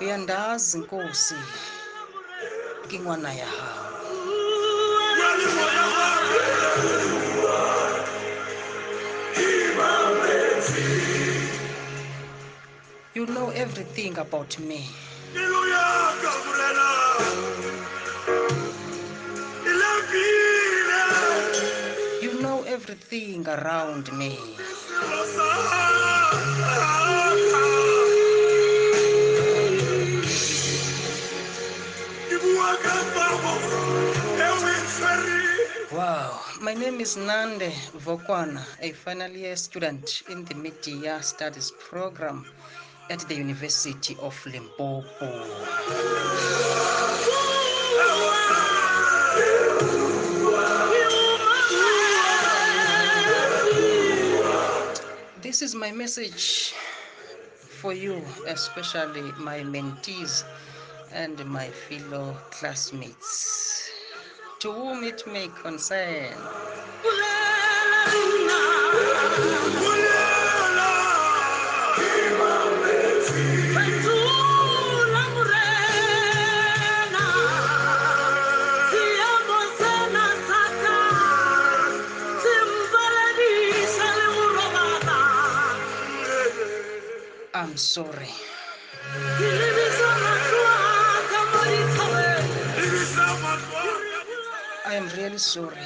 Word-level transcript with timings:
uyandazi 0.00 0.78
nkosi 0.78 1.34
ke 2.88 2.96
ngwana 3.00 3.30
ya 3.40 3.50
you 13.14 13.26
know 13.26 13.50
everything 13.52 14.12
about 14.18 14.58
me 14.58 14.80
everything 23.10 23.48
around 23.48 24.12
me 24.12 24.36
Wow, 35.90 36.38
my 36.60 36.74
name 36.74 37.00
is 37.00 37.16
Nande 37.16 37.70
Vokwana, 37.96 38.62
a 38.82 38.92
final 38.92 39.30
year 39.30 39.56
student 39.56 40.22
in 40.28 40.44
the 40.44 40.54
Media 40.54 41.22
Studies 41.22 41.72
program 41.78 42.44
at 43.08 43.20
the 43.20 43.34
University 43.34 44.16
of 44.20 44.34
Limpopo. 44.44 47.07
This 55.48 55.62
is 55.62 55.74
my 55.74 55.90
message 55.90 56.74
for 57.80 57.94
you, 57.94 58.20
especially 58.46 59.32
my 59.38 59.60
mentees 59.60 60.44
and 61.10 61.42
my 61.46 61.70
fellow 61.88 62.36
classmates, 62.50 63.88
to 64.58 64.70
whom 64.70 65.04
it 65.04 65.26
may 65.26 65.48
concern. 65.48 66.36
I'm 87.58 87.76
sorry. 87.76 88.28
I 94.86 94.94
am 94.94 95.08
really 95.16 95.38
sorry. 95.38 95.76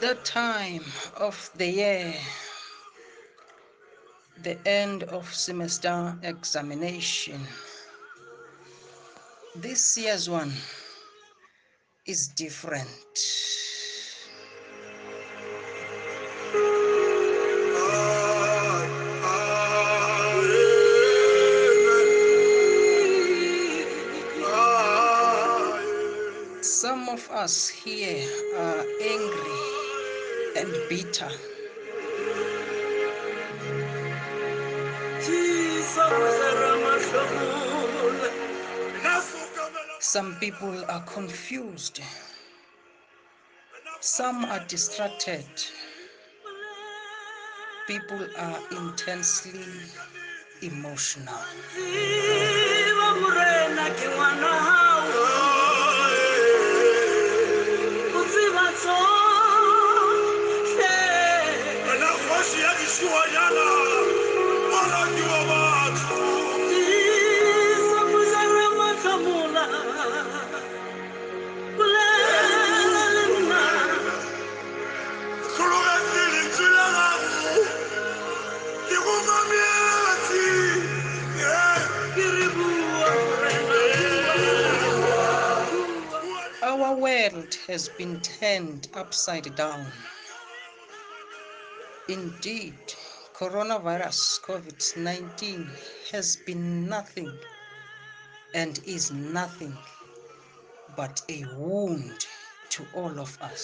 That 0.00 0.24
time 0.24 0.82
of 1.18 1.50
the 1.56 1.66
year, 1.66 2.14
the 4.42 4.56
end 4.66 5.02
of 5.04 5.32
semester 5.34 6.16
examination. 6.22 7.40
This 9.56 9.98
year's 9.98 10.30
one 10.30 10.52
is 12.06 12.28
different. 12.28 12.88
Some 26.62 27.08
of 27.10 27.30
us 27.30 27.68
here 27.68 28.26
are 28.56 28.84
angry 29.02 29.69
and 30.60 30.74
bitter. 30.90 31.30
Some 40.00 40.36
people 40.40 40.84
are 40.90 41.02
confused. 41.06 42.00
Some 44.00 44.44
are 44.44 44.64
distracted. 44.66 45.46
People 47.86 48.26
are 48.38 48.58
intensely 48.72 49.64
emotional. 50.60 51.34
Our 63.02 63.08
world 86.96 87.56
has 87.66 87.88
been 87.88 88.20
turned 88.20 88.88
upside 88.94 89.54
down. 89.56 89.86
Indeed, 92.10 92.74
coronavirus 93.38 94.40
COVID 94.42 94.96
19 94.96 95.70
has 96.10 96.34
been 96.44 96.88
nothing 96.88 97.30
and 98.52 98.80
is 98.84 99.12
nothing 99.12 99.78
but 100.96 101.22
a 101.28 101.44
wound 101.56 102.26
to 102.70 102.84
all 102.94 103.16
of 103.20 103.38
us. 103.40 103.60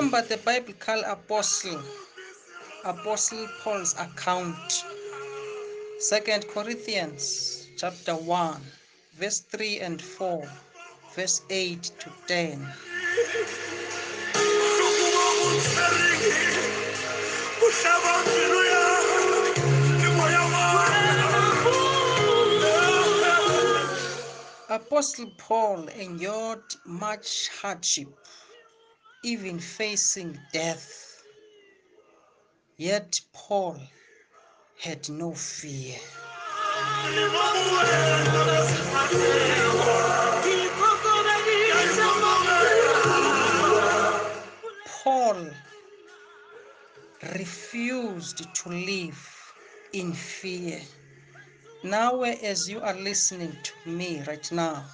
Remember 0.00 0.22
the 0.22 0.38
biblical 0.38 1.02
apostle, 1.04 1.78
Apostle 2.86 3.46
Paul's 3.62 3.94
account. 4.00 4.82
Second 5.98 6.48
Corinthians 6.48 7.68
chapter 7.76 8.14
1, 8.16 8.62
verse 9.18 9.40
3 9.40 9.80
and 9.80 10.00
4, 10.00 10.48
verse 11.14 11.42
8 11.50 11.82
to 11.82 12.10
10. 12.28 12.66
Sukuma 14.32 15.26
go 15.36 15.52
tshwereng 15.68 16.24
o 17.60 17.66
hlaba 17.68 18.14
pelo 18.24 18.60
ya 18.72 18.84
le 20.00 20.08
moya 20.16 20.44
wa 20.48 20.64
Apostle 24.70 25.30
Paul 25.36 25.88
endured 25.88 26.64
much 26.86 27.50
hardship, 27.60 28.08
even 29.22 29.58
facing 29.58 30.38
death. 30.52 31.22
Yet 32.76 33.20
Paul 33.32 33.80
had 34.78 35.08
no 35.10 35.34
fear. 35.34 35.98
Paul 44.86 45.50
refused 47.34 48.54
to 48.54 48.68
live 48.68 49.52
in 49.92 50.12
fear, 50.12 50.80
Now, 51.82 52.22
as 52.22 52.68
you 52.68 52.80
are 52.80 52.94
listening 52.94 53.56
to 53.62 53.90
me 53.90 54.22
right 54.26 54.50
now, 54.52 54.84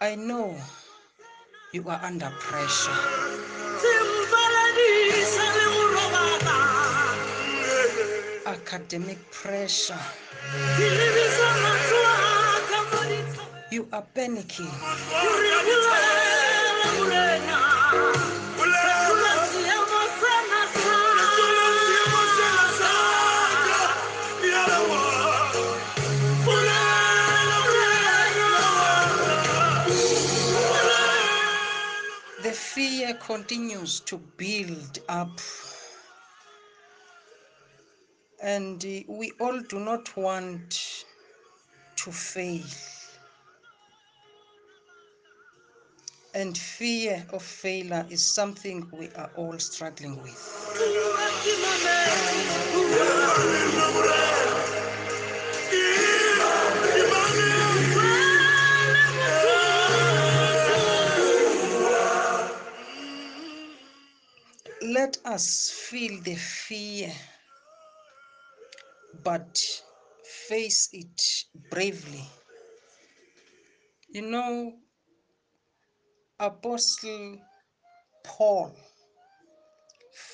I 0.00 0.14
know 0.14 0.58
you 1.72 1.84
are 1.88 2.00
under 2.02 2.30
pressure. 2.40 2.90
Academic 8.46 9.18
pressure. 9.30 9.98
You 13.70 13.88
are 13.92 14.04
panicking. 14.14 14.70
Continues 33.50 33.98
to 33.98 34.16
build 34.36 35.00
up. 35.08 35.40
And 38.40 38.84
uh, 38.84 39.12
we 39.12 39.32
all 39.40 39.60
do 39.62 39.80
not 39.80 40.16
want 40.16 41.04
to 41.96 42.12
fail. 42.12 42.62
And 46.32 46.56
fear 46.56 47.26
of 47.32 47.42
failure 47.42 48.06
is 48.08 48.24
something 48.24 48.88
we 48.92 49.08
are 49.16 49.32
all 49.34 49.58
struggling 49.58 50.22
with. 50.22 50.38
Let 65.00 65.16
us 65.24 65.70
feel 65.70 66.20
the 66.20 66.34
fear, 66.34 67.10
but 69.24 69.58
face 70.24 70.90
it 70.92 71.22
bravely. 71.70 72.28
You 74.10 74.22
know, 74.30 74.74
Apostle 76.38 77.38
Paul 78.24 78.76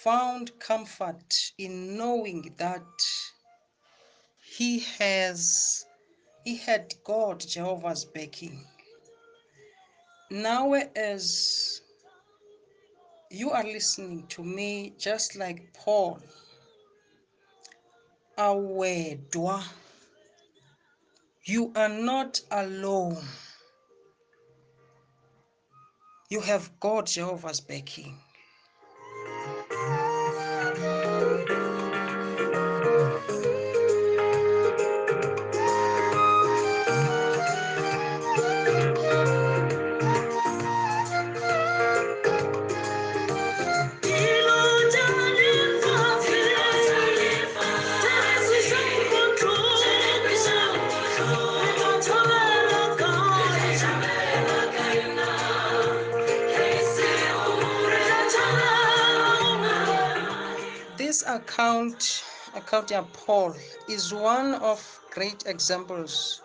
found 0.02 0.58
comfort 0.58 1.32
in 1.58 1.96
knowing 1.96 2.52
that 2.58 2.90
he 4.58 4.80
has 4.98 5.86
he 6.42 6.56
had 6.56 6.92
God 7.04 7.38
Jehovah's 7.38 8.04
backing. 8.04 8.66
Now 10.28 10.72
as 10.72 11.82
you 13.30 13.50
are 13.50 13.64
listening 13.64 14.26
to 14.28 14.42
me 14.44 14.94
just 14.98 15.36
like 15.36 15.72
Paul 15.74 16.20
awedwa. 18.38 19.62
You 21.44 21.72
are 21.76 21.88
not 21.88 22.40
alone. 22.50 23.22
You 26.28 26.40
have 26.40 26.78
God 26.80 27.06
Jehovah's 27.06 27.60
backing 27.60 28.18
of 62.72 63.12
Paul, 63.12 63.54
is 63.88 64.12
one 64.12 64.54
of 64.54 65.00
great 65.12 65.44
examples 65.46 66.42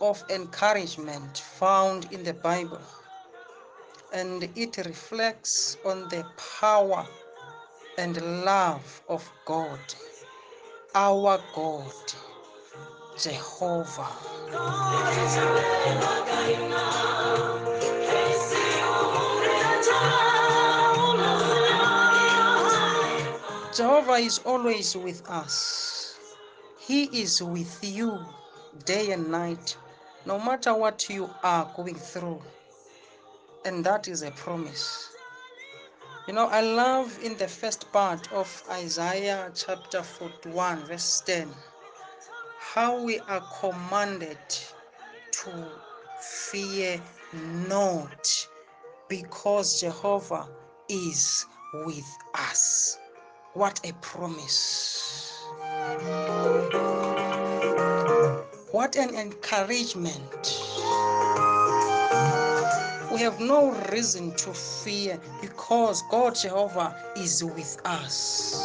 of 0.00 0.22
encouragement 0.28 1.38
found 1.38 2.12
in 2.12 2.24
the 2.24 2.34
Bible, 2.34 2.82
and 4.12 4.42
it 4.56 4.76
reflects 4.78 5.76
on 5.84 6.08
the 6.08 6.24
power 6.60 7.06
and 7.98 8.44
love 8.44 9.02
of 9.08 9.30
God, 9.44 9.80
our 10.94 11.38
God, 11.54 11.92
Jehovah. 13.18 14.08
Jehovah 23.74 24.12
is 24.12 24.38
always 24.38 24.96
with 24.96 25.28
us. 25.28 26.16
He 26.78 27.06
is 27.06 27.42
with 27.42 27.82
you 27.82 28.24
day 28.84 29.10
and 29.10 29.32
night, 29.32 29.76
no 30.26 30.38
matter 30.38 30.72
what 30.72 31.10
you 31.10 31.28
are 31.42 31.68
going 31.74 31.96
through. 31.96 32.40
And 33.64 33.84
that 33.84 34.06
is 34.06 34.22
a 34.22 34.30
promise. 34.30 35.08
You 36.28 36.34
know, 36.34 36.46
I 36.46 36.60
love 36.60 37.18
in 37.20 37.36
the 37.36 37.48
first 37.48 37.90
part 37.92 38.32
of 38.32 38.62
Isaiah 38.70 39.50
chapter 39.56 40.04
41, 40.04 40.84
verse 40.84 41.22
10, 41.26 41.52
how 42.60 43.02
we 43.02 43.18
are 43.18 43.42
commanded 43.58 44.38
to 45.32 45.50
fear 46.20 47.00
not 47.32 48.46
because 49.08 49.80
Jehovah 49.80 50.46
is 50.88 51.44
with 51.84 52.06
us. 52.34 52.98
What 53.54 53.80
a 53.84 53.92
promise! 54.00 55.32
What 58.72 58.96
an 58.96 59.14
encouragement! 59.14 60.60
We 63.12 63.20
have 63.20 63.38
no 63.38 63.70
reason 63.92 64.34
to 64.38 64.52
fear 64.52 65.20
because 65.40 66.02
God 66.10 66.34
Jehovah 66.34 66.96
is 67.16 67.44
with 67.44 67.80
us. 67.84 68.56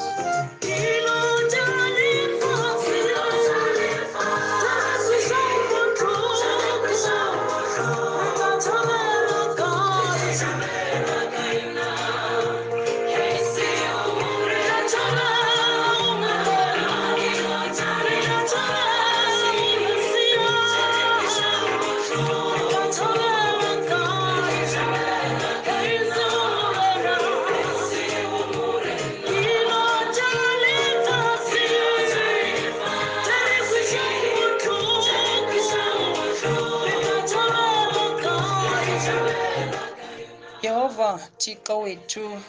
Thixo 41.39 41.75
wethu 41.83 42.43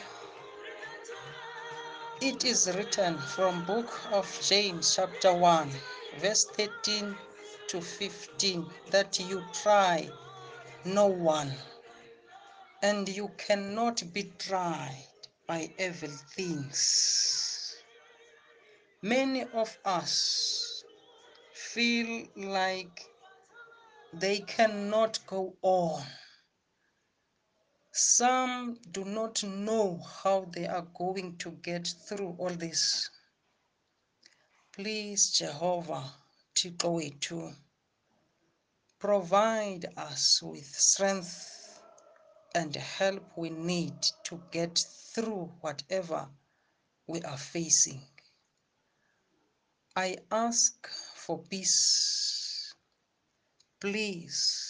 It 2.21 2.45
is 2.45 2.67
written 2.75 3.19
from 3.19 3.65
book 3.65 3.89
of 4.11 4.27
James 4.43 4.97
chapter 4.97 5.33
1 5.33 5.71
verse 6.19 6.47
13 6.47 7.17
to 7.69 7.81
15 7.81 8.67
that 8.91 9.21
you 9.21 9.45
try 9.53 10.11
no 10.85 11.07
one 11.07 11.53
and 12.83 13.09
you 13.09 13.31
cannot 13.39 14.03
be 14.13 14.25
tried 14.39 15.07
by 15.47 15.71
evil 15.79 16.17
things. 16.35 17.77
Many 19.03 19.45
of 19.55 19.79
us 19.85 20.83
feel 21.53 22.27
like 22.35 23.07
they 24.13 24.41
cannot 24.41 25.21
go 25.29 25.55
on. 25.63 26.03
Some 28.03 28.79
do 28.93 29.05
not 29.05 29.45
know 29.45 29.99
how 29.99 30.47
they 30.47 30.67
are 30.67 30.87
going 30.97 31.37
to 31.37 31.51
get 31.51 31.87
through 31.87 32.35
all 32.39 32.49
this. 32.49 33.11
Please, 34.73 35.31
Jehovah, 35.33 36.11
thixo 36.55 36.95
wethu 36.97 37.55
provide 38.99 39.85
us 39.99 40.41
with 40.43 40.67
strength 40.67 41.81
and 42.55 42.75
help 42.75 43.37
we 43.37 43.51
need 43.51 44.03
to 44.25 44.41
get 44.51 44.79
through 45.15 45.53
whatever 45.61 46.27
we 47.07 47.21
are 47.23 47.39
facing 47.39 48.03
i 49.97 50.17
ask 50.31 50.89
for 51.15 51.39
peace 51.51 52.75
please 53.81 54.70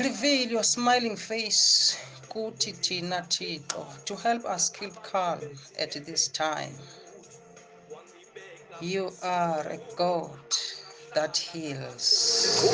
Reveal 0.00 0.50
your 0.50 0.62
smiling 0.62 1.16
face, 1.16 1.98
kuthi 2.28 2.72
thina 2.74 3.22
Thixo, 3.28 4.04
to 4.04 4.16
help 4.16 4.44
us 4.44 4.68
keep 4.70 4.94
calm 5.02 5.40
at 5.78 5.92
this 6.06 6.28
time. 6.28 6.72
You 8.80 9.10
are 9.22 9.66
a 9.66 9.78
God 9.96 10.38
that 11.14 11.36
heals. 11.36 12.68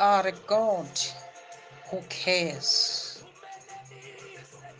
Are 0.00 0.28
a 0.28 0.32
God 0.46 0.88
who 1.90 2.00
cares. 2.08 3.22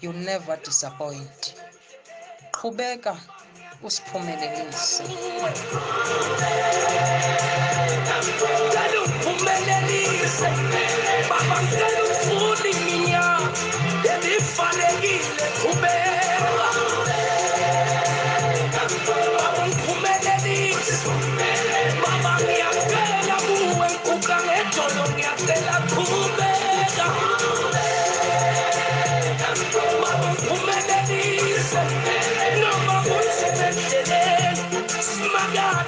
You 0.00 0.14
never 0.14 0.56
disappoint. 0.64 1.54
Qhubeka 2.52 3.16
usiphumelelise. 3.84 5.04
Ngicela 8.20 9.00
uphumelelise 9.04 10.48
Baba 11.28 11.56
ngicela 11.62 12.00
iminyaka 12.70 13.89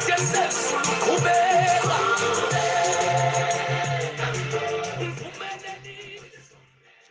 kunzima 0.07 1.42